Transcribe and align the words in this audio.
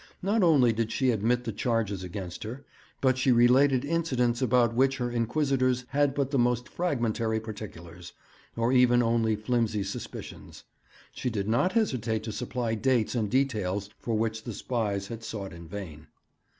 Not 0.23 0.41
only 0.41 0.73
did 0.73 0.91
she 0.91 1.11
admit 1.11 1.43
the 1.43 1.51
charges 1.51 2.03
against 2.03 2.41
her, 2.43 2.65
but 3.01 3.19
she 3.19 3.31
related 3.31 3.85
incidents 3.85 4.41
about 4.41 4.73
which 4.73 4.97
her 4.97 5.11
inquisitors 5.11 5.85
had 5.89 6.15
but 6.15 6.31
the 6.31 6.39
most 6.39 6.67
fragmentary 6.67 7.39
particulars, 7.39 8.13
or 8.55 8.73
even 8.73 9.03
only 9.03 9.35
flimsy 9.35 9.83
suspicions. 9.83 10.63
She 11.13 11.29
did 11.29 11.47
not 11.47 11.73
hesitate 11.73 12.23
to 12.23 12.31
supply 12.31 12.73
dates 12.73 13.13
and 13.13 13.29
details 13.29 13.91
for 13.99 14.15
which 14.17 14.43
the 14.43 14.53
spies 14.53 15.09
had 15.09 15.23
sought 15.23 15.53
in 15.53 15.67
vain. 15.67 16.07